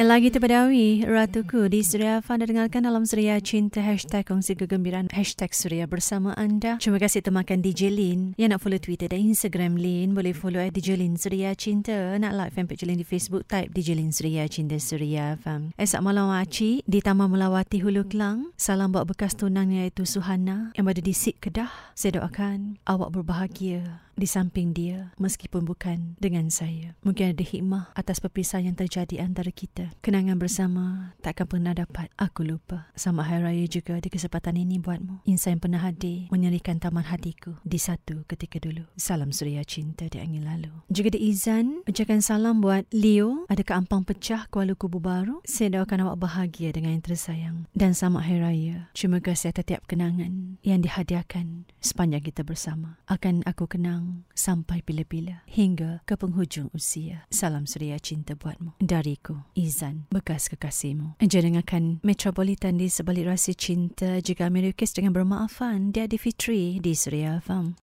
Lagi 0.00 0.32
terpadawi, 0.32 1.04
Ratuku 1.04 1.68
di 1.68 1.84
Suria 1.84 2.24
Fanda 2.24 2.48
dengarkan 2.48 2.88
dalam 2.88 3.04
Suria 3.04 3.36
Cinta 3.44 3.84
Hashtag 3.84 4.24
kongsi 4.24 4.56
kegembiraan 4.56 5.12
Hashtag 5.12 5.52
Suria 5.52 5.84
bersama 5.84 6.32
anda. 6.32 6.80
Terima 6.80 6.96
kasih 6.96 7.20
temakan 7.20 7.60
DJ 7.60 7.92
Lin. 7.92 8.32
Yang 8.40 8.56
nak 8.56 8.60
follow 8.64 8.80
Twitter 8.80 9.12
dan 9.12 9.20
Instagram 9.20 9.76
Lin 9.76 10.16
Boleh 10.16 10.32
follow 10.32 10.64
at 10.64 10.72
DJ 10.72 10.96
Lin 10.96 11.20
Suria 11.20 11.52
Cinta. 11.52 12.16
Nak 12.16 12.32
like 12.32 12.56
fanpage 12.56 12.88
Lin 12.88 12.96
di 12.96 13.04
Facebook 13.04 13.44
Type 13.44 13.68
DJ 13.76 14.00
Lin 14.00 14.16
Suria 14.16 14.48
Cinta 14.48 14.80
Suria 14.80 15.36
FM 15.36 15.76
Esok 15.76 16.00
malam 16.00 16.32
Aci 16.32 16.80
Di 16.88 17.04
Taman 17.04 17.28
Melawati 17.28 17.84
Hulu 17.84 18.08
Kelang 18.08 18.48
Salam 18.56 18.96
buat 18.96 19.04
bekas 19.04 19.36
tunangnya 19.36 19.92
iaitu 19.92 20.08
Suhana 20.08 20.72
Yang 20.72 20.84
berada 20.88 21.02
di 21.04 21.12
Sik 21.12 21.36
Kedah 21.44 21.68
Saya 21.92 22.16
doakan 22.16 22.80
awak 22.88 23.12
berbahagia 23.12 24.00
di 24.22 24.30
samping 24.30 24.70
dia 24.70 25.10
meskipun 25.18 25.66
bukan 25.66 26.14
dengan 26.22 26.46
saya. 26.46 26.94
Mungkin 27.02 27.34
ada 27.34 27.42
hikmah 27.42 27.90
atas 27.98 28.22
perpisahan 28.22 28.70
yang 28.70 28.78
terjadi 28.78 29.18
antara 29.18 29.50
kita. 29.50 29.90
Kenangan 29.98 30.38
bersama 30.38 31.18
takkan 31.18 31.50
pernah 31.50 31.74
dapat 31.74 32.06
aku 32.14 32.46
lupa. 32.46 32.86
Sama 32.94 33.26
Hari 33.26 33.42
Raya 33.42 33.66
juga 33.66 33.98
di 33.98 34.06
kesempatan 34.06 34.54
ini 34.54 34.78
buatmu. 34.78 35.26
Insan 35.26 35.58
yang 35.58 35.62
pernah 35.66 35.82
hadir 35.82 36.30
menyerikan 36.30 36.78
taman 36.78 37.02
hatiku 37.02 37.58
di 37.66 37.82
satu 37.82 38.22
ketika 38.30 38.62
dulu. 38.62 38.86
Salam 38.94 39.34
suria 39.34 39.66
cinta 39.66 40.06
di 40.06 40.22
angin 40.22 40.46
lalu. 40.46 40.70
Juga 40.86 41.18
di 41.18 41.26
Izan, 41.26 41.82
ucapkan 41.90 42.22
salam 42.22 42.62
buat 42.62 42.86
Leo 42.94 43.50
ada 43.50 43.66
ke 43.66 43.74
Ampang 43.74 44.06
Pecah 44.06 44.46
Kuala 44.54 44.78
Kubu 44.78 45.02
Baru. 45.02 45.42
Saya 45.42 45.82
doakan 45.82 46.06
awak 46.06 46.30
bahagia 46.30 46.70
dengan 46.70 46.94
yang 46.94 47.02
tersayang. 47.02 47.66
Dan 47.74 47.98
sama 47.98 48.22
Hari 48.22 48.38
Raya. 48.38 48.78
Cuma 48.94 49.18
kasih 49.18 49.50
atas 49.50 49.66
tiap 49.66 49.90
kenangan 49.90 50.62
yang 50.62 50.78
dihadiahkan 50.78 51.66
sepanjang 51.82 52.22
kita 52.22 52.46
bersama. 52.46 52.96
Akan 53.10 53.42
aku 53.44 53.66
kenang 53.66 54.24
sampai 54.32 54.80
bila-bila 54.86 55.42
hingga 55.50 56.00
ke 56.08 56.14
penghujung 56.16 56.70
usia. 56.72 57.26
Salam 57.28 57.66
suria 57.68 57.98
cinta 57.98 58.38
buatmu. 58.38 58.78
Dariku, 58.80 59.42
Izan, 59.58 60.08
bekas 60.08 60.48
kekasihmu. 60.48 61.18
Jangan 61.20 62.00
Metropolitan 62.06 62.78
di 62.78 62.86
sebalik 62.86 63.28
rasa 63.28 63.52
cinta 63.52 64.22
juga 64.22 64.46
Amerikis 64.46 64.94
dengan 64.94 65.12
bermaafan 65.12 65.90
di 65.90 65.98
Adi 66.00 66.16
Fitri 66.16 66.78
di 66.78 66.94
Suria 66.94 67.42
Farm. 67.42 67.76